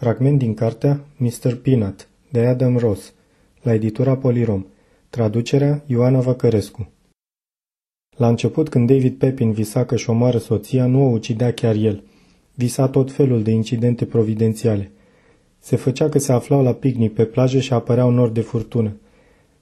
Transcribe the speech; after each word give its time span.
Fragment 0.00 0.38
din 0.38 0.54
cartea 0.54 1.04
Mr. 1.16 1.54
Peanut 1.62 2.08
de 2.30 2.46
Adam 2.46 2.76
Ross, 2.76 3.12
la 3.62 3.74
editura 3.74 4.16
Polirom. 4.16 4.66
Traducerea 5.10 5.82
Ioana 5.86 6.20
Văcărescu. 6.20 6.90
La 8.16 8.28
început, 8.28 8.68
când 8.68 8.86
David 8.86 9.18
Pepin 9.18 9.52
visa 9.52 9.84
că 9.84 9.96
și 9.96 10.10
omoară 10.10 10.38
soția, 10.38 10.86
nu 10.86 11.02
o 11.02 11.10
ucidea 11.10 11.52
chiar 11.52 11.74
el. 11.74 12.02
Visa 12.54 12.88
tot 12.88 13.12
felul 13.12 13.42
de 13.42 13.50
incidente 13.50 14.04
providențiale. 14.04 14.90
Se 15.58 15.76
făcea 15.76 16.08
că 16.08 16.18
se 16.18 16.32
aflau 16.32 16.62
la 16.62 16.72
picnic 16.72 17.14
pe 17.14 17.24
plajă 17.24 17.60
și 17.60 17.72
apăreau 17.72 18.10
nori 18.10 18.34
de 18.34 18.40
furtună. 18.40 18.96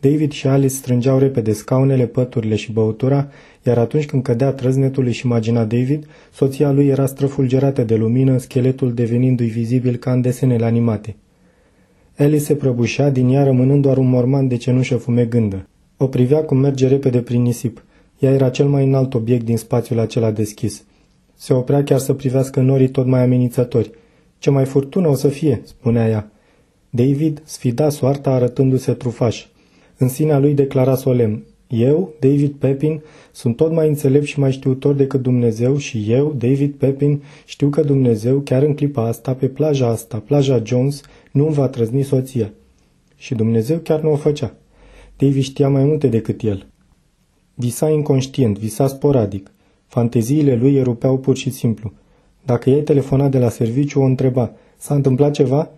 David 0.00 0.32
și 0.32 0.46
Alice 0.46 0.74
strângeau 0.74 1.18
repede 1.18 1.52
scaunele, 1.52 2.06
păturile 2.06 2.54
și 2.54 2.72
băutura, 2.72 3.28
iar 3.66 3.78
atunci 3.78 4.06
când 4.06 4.22
cădea 4.22 4.52
trăznetul 4.52 5.06
își 5.06 5.26
imagina 5.26 5.64
David, 5.64 6.06
soția 6.32 6.70
lui 6.70 6.86
era 6.86 7.06
străfulgerată 7.06 7.82
de 7.82 7.94
lumină, 7.94 8.38
scheletul 8.38 8.94
devenindu-i 8.94 9.46
vizibil 9.46 9.96
ca 9.96 10.12
în 10.12 10.20
desenele 10.20 10.64
animate. 10.64 11.16
Alice 12.16 12.42
se 12.42 12.54
prăbușea, 12.54 13.10
din 13.10 13.28
ea 13.28 13.44
rămânând 13.44 13.82
doar 13.82 13.96
un 13.96 14.08
morman 14.08 14.48
de 14.48 14.56
cenușă 14.56 14.96
fumegândă. 14.96 15.68
O 15.96 16.06
privea 16.06 16.42
cum 16.44 16.58
merge 16.58 16.88
repede 16.88 17.18
prin 17.18 17.42
nisip. 17.42 17.84
Ea 18.18 18.32
era 18.32 18.48
cel 18.48 18.68
mai 18.68 18.84
înalt 18.84 19.14
obiect 19.14 19.44
din 19.44 19.56
spațiul 19.56 19.98
acela 19.98 20.30
deschis. 20.30 20.84
Se 21.34 21.52
oprea 21.52 21.82
chiar 21.82 21.98
să 21.98 22.12
privească 22.12 22.60
norii 22.60 22.88
tot 22.88 23.06
mai 23.06 23.22
amenințători. 23.22 23.90
Ce 24.38 24.50
mai 24.50 24.64
furtună 24.64 25.08
o 25.08 25.14
să 25.14 25.28
fie, 25.28 25.60
spunea 25.64 26.08
ea. 26.08 26.30
David 26.90 27.42
sfida 27.44 27.88
soarta 27.88 28.30
arătându-se 28.30 28.92
trufaș. 28.92 29.46
În 30.02 30.08
sinea 30.08 30.38
lui 30.38 30.54
declara 30.54 30.94
solemn, 30.94 31.44
eu, 31.68 32.12
David 32.20 32.52
Pepin, 32.52 33.02
sunt 33.32 33.56
tot 33.56 33.72
mai 33.72 33.88
înțelept 33.88 34.24
și 34.24 34.38
mai 34.38 34.52
știutor 34.52 34.94
decât 34.94 35.22
Dumnezeu 35.22 35.76
și 35.76 36.04
eu, 36.08 36.34
David 36.38 36.74
Pepin, 36.74 37.22
știu 37.44 37.68
că 37.68 37.82
Dumnezeu, 37.82 38.38
chiar 38.38 38.62
în 38.62 38.74
clipa 38.74 39.06
asta, 39.06 39.34
pe 39.34 39.46
plaja 39.46 39.86
asta, 39.86 40.22
plaja 40.26 40.62
Jones, 40.64 41.00
nu 41.32 41.44
îmi 41.44 41.54
va 41.54 41.68
trăzni 41.68 42.02
soția. 42.02 42.52
Și 43.16 43.34
Dumnezeu 43.34 43.78
chiar 43.78 44.00
nu 44.00 44.12
o 44.12 44.16
făcea. 44.16 44.54
David 45.16 45.42
știa 45.42 45.68
mai 45.68 45.84
multe 45.84 46.06
decât 46.06 46.42
el. 46.42 46.66
Visa 47.54 47.88
inconștient, 47.88 48.58
visa 48.58 48.86
sporadic. 48.86 49.50
Fanteziile 49.86 50.54
lui 50.54 50.74
erupeau 50.74 51.18
pur 51.18 51.36
și 51.36 51.50
simplu. 51.50 51.92
Dacă 52.44 52.70
ei 52.70 52.82
telefona 52.82 53.28
de 53.28 53.38
la 53.38 53.48
serviciu, 53.48 54.00
o 54.00 54.04
întreba, 54.04 54.52
s-a 54.76 54.94
întâmplat 54.94 55.32
ceva? 55.32 55.70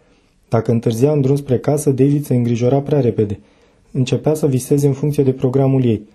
Dacă 0.49 0.71
întârzia 0.71 1.13
în 1.13 1.21
drum 1.21 1.37
spre 1.37 1.59
casă, 1.59 1.91
David 1.91 2.25
se 2.25 2.35
îngrijora 2.35 2.81
prea 2.81 3.01
repede– 3.01 3.41
Începea 3.93 4.35
să 4.35 4.47
viseze 4.47 4.87
în 4.87 4.93
funcție 4.93 5.23
de 5.23 5.33
programul 5.33 5.85
ei. 5.85 6.09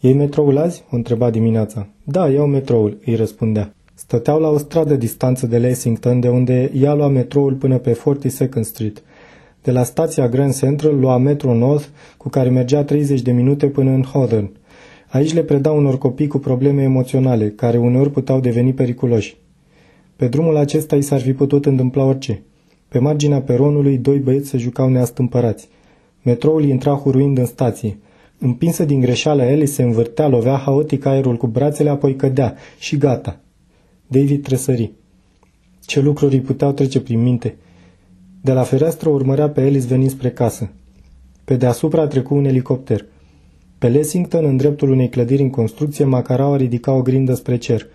Ei 0.00 0.12
metroul 0.12 0.58
azi?" 0.58 0.84
o 0.90 0.96
întreba 0.96 1.30
dimineața. 1.30 1.88
Da, 2.04 2.28
iau 2.28 2.46
metroul," 2.46 2.98
îi 3.04 3.14
răspundea. 3.14 3.74
Stăteau 3.94 4.40
la 4.40 4.48
o 4.48 4.58
stradă 4.58 4.96
distanță 4.96 5.46
de 5.46 5.58
Lexington, 5.58 6.20
de 6.20 6.28
unde 6.28 6.70
ea 6.74 6.94
lua 6.94 7.08
metroul 7.08 7.52
până 7.52 7.78
pe 7.78 7.92
42nd 7.92 8.60
Street. 8.60 9.02
De 9.62 9.70
la 9.70 9.82
stația 9.82 10.28
Grand 10.28 10.56
Central 10.56 10.98
lua 10.98 11.16
Metro 11.16 11.54
North, 11.54 11.86
cu 12.16 12.28
care 12.28 12.48
mergea 12.48 12.84
30 12.84 13.22
de 13.22 13.32
minute 13.32 13.66
până 13.66 13.90
în 13.90 14.02
Hawthorne. 14.12 14.50
Aici 15.08 15.34
le 15.34 15.42
predau 15.42 15.76
unor 15.76 15.98
copii 15.98 16.26
cu 16.26 16.38
probleme 16.38 16.82
emoționale, 16.82 17.50
care 17.50 17.78
uneori 17.78 18.10
puteau 18.10 18.40
deveni 18.40 18.72
periculoși. 18.72 19.36
Pe 20.16 20.28
drumul 20.28 20.56
acesta 20.56 20.96
i 20.96 21.02
s-ar 21.02 21.20
fi 21.20 21.32
putut 21.32 21.66
întâmpla 21.66 22.04
orice. 22.04 22.42
Pe 22.88 22.98
marginea 22.98 23.40
peronului, 23.40 23.98
doi 23.98 24.18
băieți 24.18 24.48
se 24.48 24.58
jucau 24.58 24.88
neastâmpărați. 24.88 25.68
Metroul 26.22 26.64
intra 26.64 26.94
huruind 26.94 27.38
în 27.38 27.46
stație. 27.46 27.98
Împinsă 28.38 28.84
din 28.84 29.00
greșeală, 29.00 29.42
Ellie 29.42 29.66
se 29.66 29.82
învârtea, 29.82 30.28
lovea 30.28 30.56
haotic 30.56 31.04
aerul 31.04 31.36
cu 31.36 31.46
brațele, 31.46 31.88
apoi 31.88 32.16
cădea. 32.16 32.54
Și 32.78 32.96
gata. 32.96 33.40
David 34.06 34.42
tresări. 34.42 34.92
Ce 35.86 36.00
lucruri 36.00 36.34
îi 36.34 36.40
puteau 36.40 36.72
trece 36.72 37.00
prin 37.00 37.22
minte. 37.22 37.56
De 38.40 38.52
la 38.52 38.62
fereastră 38.62 39.08
urmărea 39.08 39.48
pe 39.48 39.60
Alice 39.60 39.86
venind 39.86 40.10
spre 40.10 40.30
casă. 40.30 40.70
Pe 41.44 41.56
deasupra 41.56 42.06
trecu 42.06 42.34
un 42.34 42.44
elicopter. 42.44 43.04
Pe 43.78 43.88
Lexington, 43.88 44.44
în 44.44 44.56
dreptul 44.56 44.90
unei 44.90 45.08
clădiri 45.08 45.42
în 45.42 45.50
construcție, 45.50 46.04
Macaraua 46.04 46.56
ridica 46.56 46.92
o 46.92 47.02
grindă 47.02 47.34
spre 47.34 47.56
cer. 47.56 47.86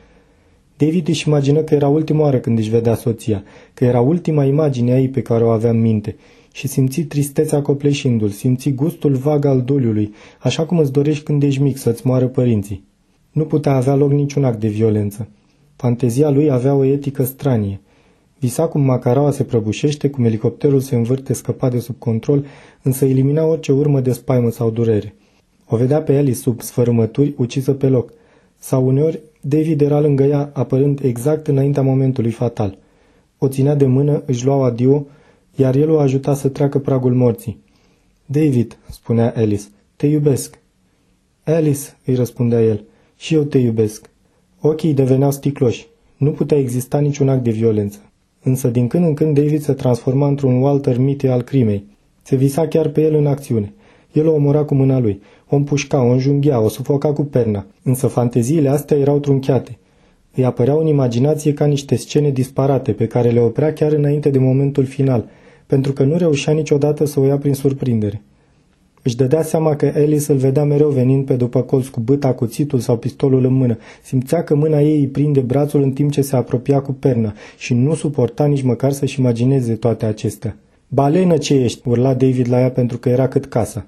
David 0.78 1.08
își 1.08 1.28
imagină 1.28 1.62
că 1.62 1.74
era 1.74 1.88
ultima 1.88 2.22
oară 2.22 2.38
când 2.38 2.58
își 2.58 2.70
vedea 2.70 2.96
soția, 2.96 3.44
că 3.74 3.86
era 3.86 4.02
ultima 4.02 4.46
imagine 4.46 4.92
a 4.92 5.00
ei 5.00 5.10
pe 5.10 5.22
care 5.22 5.44
o 5.44 5.50
avea 5.50 5.70
în 5.70 5.82
minte 5.82 6.16
și 6.58 6.68
simți 6.68 7.02
tristețea 7.02 7.62
copleșindu-l, 7.62 8.30
simți 8.30 8.70
gustul 8.70 9.14
vag 9.14 9.46
al 9.46 9.62
doliului, 9.62 10.14
așa 10.40 10.66
cum 10.66 10.78
îți 10.78 10.92
dorești 10.92 11.24
când 11.24 11.44
ești 11.44 11.62
mic 11.62 11.78
să-ți 11.78 12.08
moară 12.08 12.28
părinții. 12.28 12.84
Nu 13.32 13.46
putea 13.46 13.76
avea 13.76 13.96
loc 13.96 14.12
niciun 14.12 14.44
act 14.44 14.60
de 14.60 14.68
violență. 14.68 15.28
Fantezia 15.76 16.30
lui 16.30 16.52
avea 16.52 16.74
o 16.74 16.84
etică 16.84 17.24
stranie. 17.24 17.82
Visa 18.40 18.68
cum 18.68 18.82
macaraua 18.82 19.32
se 19.32 19.44
prăbușește, 19.44 20.10
cum 20.10 20.24
elicopterul 20.24 20.80
se 20.80 20.96
învârte 20.96 21.34
scăpat 21.34 21.72
de 21.72 21.80
sub 21.80 21.96
control, 21.98 22.46
însă 22.82 23.06
elimina 23.06 23.46
orice 23.46 23.72
urmă 23.72 24.00
de 24.00 24.12
spaimă 24.12 24.50
sau 24.50 24.70
durere. 24.70 25.16
O 25.68 25.78
vedea 25.78 26.02
pe 26.02 26.18
Alice 26.18 26.38
sub 26.38 26.62
sfărâmături, 26.62 27.34
ucisă 27.38 27.74
pe 27.74 27.88
loc. 27.88 28.14
Sau 28.60 28.88
uneori, 28.88 29.20
David 29.42 29.82
era 29.82 30.00
lângă 30.00 30.24
ea, 30.24 30.50
apărând 30.54 31.00
exact 31.04 31.48
înaintea 31.48 31.82
momentului 31.82 32.32
fatal. 32.32 32.78
O 33.38 33.48
ținea 33.48 33.76
de 33.76 33.86
mână, 33.86 34.24
își 34.26 34.46
lua 34.46 34.66
adio, 34.66 35.06
iar 35.56 35.76
el 35.76 35.90
o 35.90 36.00
ajuta 36.00 36.34
să 36.34 36.50
treacă 36.50 36.80
pragul 36.80 37.14
morții. 37.14 37.64
David, 38.26 38.78
spunea 38.90 39.34
Alice, 39.36 39.64
te 39.96 40.08
iubesc. 40.08 40.60
Alice, 41.44 41.98
îi 42.06 42.16
răspundea 42.16 42.62
el, 42.62 42.84
și 43.18 43.34
eu 43.34 43.44
te 43.44 43.58
iubesc. 43.58 44.10
Ochii 44.62 44.94
deveneau 44.94 45.32
sticloși. 45.32 45.88
Nu 46.18 46.32
putea 46.32 46.58
exista 46.58 47.00
niciun 47.00 47.30
act 47.30 47.44
de 47.44 47.52
violență. 47.52 48.00
Însă 48.44 48.68
din 48.68 48.88
când 48.88 49.06
în 49.06 49.14
când 49.14 49.36
David 49.36 49.62
se 49.62 49.74
transforma 49.74 50.28
într-un 50.28 50.62
Walter 50.62 50.98
Mitty 50.98 51.28
al 51.28 51.42
crimei. 51.42 51.86
Se 52.22 52.36
visa 52.36 52.68
chiar 52.68 52.90
pe 52.90 53.02
el 53.02 53.14
în 53.14 53.28
acțiune. 53.28 53.74
El 54.12 54.28
o 54.28 54.34
omora 54.34 54.64
cu 54.64 54.76
mâna 54.76 55.00
lui, 55.00 55.22
o 55.50 55.56
împușca, 55.56 56.02
o 56.02 56.10
înjunghea, 56.10 56.60
o 56.60 56.70
sufoca 56.70 57.14
cu 57.14 57.24
perna. 57.24 57.66
Însă 57.84 58.08
fanteziile 58.08 58.70
astea 58.70 58.98
erau 58.98 59.20
trunchiate. 59.20 59.78
Îi 60.36 60.46
apăreau 60.46 60.80
în 60.80 60.88
imaginație 60.88 61.54
ca 61.54 61.66
niște 61.66 61.96
scene 61.96 62.30
disparate 62.30 62.92
pe 62.92 63.08
care 63.08 63.30
le 63.30 63.40
oprea 63.40 63.74
chiar 63.74 63.92
înainte 63.92 64.30
de 64.30 64.40
momentul 64.40 64.86
final– 64.86 65.26
pentru 65.68 65.92
că 65.94 66.04
nu 66.04 66.18
reușea 66.18 66.54
niciodată 66.54 67.06
să 67.06 67.20
o 67.20 67.26
ia 67.26 67.38
prin 67.38 67.54
surprindere. 67.54 68.22
Își 69.02 69.16
dădea 69.16 69.42
seama 69.42 69.76
că 69.76 69.92
Alice 69.96 70.32
îl 70.32 70.38
vedea 70.38 70.64
mereu 70.64 70.90
venind 70.90 71.26
pe 71.26 71.34
după 71.34 71.62
colț 71.62 71.88
cu 71.88 72.00
băta, 72.00 72.34
cuțitul 72.34 72.80
sau 72.80 72.98
pistolul 72.98 73.46
în 73.46 73.54
mână. 73.54 73.78
Simțea 74.04 74.44
că 74.44 74.56
mâna 74.56 74.82
ei 74.82 75.00
îi 75.00 75.08
prinde 75.08 75.40
brațul 75.40 75.82
în 75.82 75.92
timp 75.92 76.12
ce 76.12 76.22
se 76.22 76.36
apropia 76.36 76.82
cu 76.82 76.92
perna 76.92 77.34
și 77.58 77.74
nu 77.74 77.94
suporta 77.94 78.46
nici 78.46 78.62
măcar 78.62 78.92
să-și 78.92 79.20
imagineze 79.20 79.74
toate 79.74 80.06
acestea. 80.06 80.58
Balenă 80.88 81.38
ce 81.38 81.54
ești!" 81.54 81.88
urla 81.88 82.14
David 82.14 82.50
la 82.50 82.60
ea 82.60 82.72
pentru 82.72 82.98
că 82.98 83.10
era 83.10 83.28
cât 83.28 83.46
casa. 83.46 83.86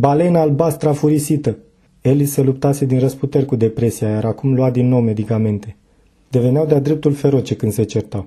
Balena 0.00 0.40
albastră 0.40 0.92
furisită!" 0.92 1.58
Alice 2.02 2.30
se 2.30 2.42
luptase 2.42 2.84
din 2.84 2.98
răsputeri 2.98 3.44
cu 3.44 3.56
depresia, 3.56 4.08
iar 4.08 4.24
acum 4.24 4.54
lua 4.54 4.70
din 4.70 4.88
nou 4.88 5.00
medicamente. 5.00 5.76
Deveneau 6.30 6.66
de-a 6.66 6.80
dreptul 6.80 7.12
feroce 7.12 7.54
când 7.54 7.72
se 7.72 7.82
certau. 7.82 8.26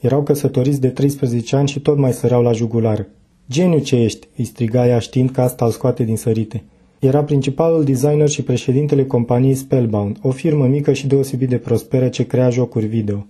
Erau 0.00 0.22
căsătoriți 0.22 0.80
de 0.80 0.88
13 0.88 1.56
ani 1.56 1.68
și 1.68 1.80
tot 1.80 1.98
mai 1.98 2.12
săreau 2.12 2.42
la 2.42 2.52
jugular. 2.52 3.06
Geniu 3.50 3.78
ce 3.78 3.96
ești!" 3.96 4.28
îi 4.36 4.44
striga 4.44 4.88
ea 4.88 4.98
știind 4.98 5.30
că 5.30 5.40
asta 5.40 5.64
îl 5.64 5.70
scoate 5.70 6.04
din 6.04 6.16
sărite. 6.16 6.62
Era 6.98 7.24
principalul 7.24 7.84
designer 7.84 8.28
și 8.28 8.42
președintele 8.42 9.04
companiei 9.04 9.54
Spellbound, 9.54 10.18
o 10.22 10.30
firmă 10.30 10.66
mică 10.66 10.92
și 10.92 11.06
deosebit 11.06 11.48
de 11.48 11.58
prosperă 11.58 12.08
ce 12.08 12.26
crea 12.26 12.50
jocuri 12.50 12.86
video. 12.86 13.26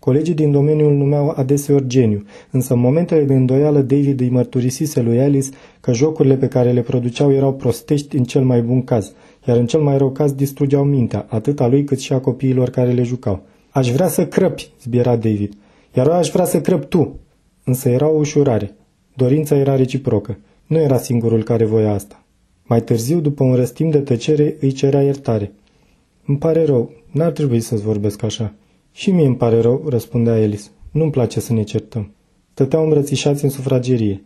Colegii 0.00 0.34
din 0.34 0.50
domeniu 0.50 0.86
îl 0.86 0.94
numeau 0.94 1.32
adeseori 1.36 1.86
geniu, 1.86 2.24
însă 2.50 2.74
în 2.74 2.80
momentele 2.80 3.24
de 3.24 3.34
îndoială 3.34 3.80
David 3.80 4.20
îi 4.20 4.28
mărturisise 4.28 5.00
lui 5.02 5.20
Alice 5.20 5.48
că 5.80 5.92
jocurile 5.92 6.36
pe 6.36 6.48
care 6.48 6.72
le 6.72 6.80
produceau 6.80 7.32
erau 7.32 7.54
prostești 7.54 8.16
în 8.16 8.24
cel 8.24 8.42
mai 8.42 8.62
bun 8.62 8.82
caz, 8.84 9.12
iar 9.48 9.56
în 9.56 9.66
cel 9.66 9.80
mai 9.80 9.98
rău 9.98 10.10
caz 10.10 10.32
distrugeau 10.32 10.84
mintea, 10.84 11.26
atât 11.28 11.60
a 11.60 11.66
lui 11.66 11.84
cât 11.84 11.98
și 11.98 12.12
a 12.12 12.18
copiilor 12.18 12.70
care 12.70 12.92
le 12.92 13.02
jucau. 13.02 13.42
Aș 13.70 13.90
vrea 13.90 14.08
să 14.08 14.26
crăpi, 14.26 14.70
zbiera 14.82 15.16
David 15.16 15.54
iar 15.94 16.06
eu 16.06 16.12
aș 16.12 16.28
vrea 16.28 16.44
să 16.44 16.60
crăp 16.60 16.84
tu. 16.84 17.18
Însă 17.64 17.88
era 17.88 18.08
o 18.08 18.16
ușurare. 18.16 18.74
Dorința 19.16 19.56
era 19.56 19.76
reciprocă. 19.76 20.38
Nu 20.66 20.78
era 20.78 20.98
singurul 20.98 21.42
care 21.42 21.64
voia 21.64 21.92
asta. 21.92 22.22
Mai 22.62 22.82
târziu, 22.82 23.20
după 23.20 23.44
un 23.44 23.54
răstim 23.54 23.90
de 23.90 23.98
tăcere, 23.98 24.56
îi 24.60 24.72
cerea 24.72 25.02
iertare. 25.02 25.52
Îmi 26.26 26.38
pare 26.38 26.64
rău, 26.64 26.90
n-ar 27.10 27.32
trebui 27.32 27.60
să-ți 27.60 27.82
vorbesc 27.82 28.22
așa. 28.22 28.54
Și 28.92 29.10
mie 29.10 29.26
îmi 29.26 29.36
pare 29.36 29.60
rău, 29.60 29.84
răspundea 29.88 30.38
Elis. 30.38 30.70
Nu-mi 30.90 31.10
place 31.10 31.40
să 31.40 31.52
ne 31.52 31.62
certăm. 31.62 32.14
Stăteau 32.52 32.82
îmbrățișați 32.82 33.44
în 33.44 33.50
sufragerie. 33.50 34.22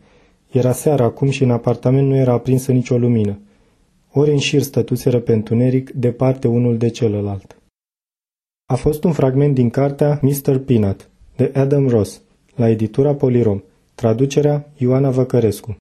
Era 0.50 0.72
seara 0.72 1.04
acum 1.04 1.30
și 1.30 1.42
în 1.42 1.50
apartament 1.50 2.08
nu 2.08 2.16
era 2.16 2.32
aprinsă 2.32 2.72
nicio 2.72 2.98
lumină. 2.98 3.38
Ori 4.12 4.30
în 4.30 4.38
șir 4.38 4.62
stătuseră 4.62 5.18
pe 5.18 5.32
întuneric, 5.32 5.90
departe 5.90 6.48
unul 6.48 6.76
de 6.76 6.88
celălalt. 6.88 7.56
A 8.66 8.74
fost 8.74 9.04
un 9.04 9.12
fragment 9.12 9.54
din 9.54 9.70
cartea 9.70 10.20
Mr. 10.22 10.58
Peanut, 10.58 11.08
de 11.36 11.50
Adam 11.54 11.88
Ross, 11.88 12.22
la 12.54 12.68
editura 12.68 13.14
Polirom, 13.14 13.62
traducerea 13.94 14.72
Ioana 14.76 15.10
Văcărescu. 15.10 15.70